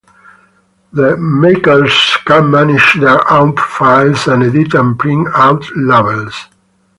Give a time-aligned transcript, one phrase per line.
[0.93, 1.93] The Makers
[2.25, 6.33] can manage their own profiles and edit and print out labels.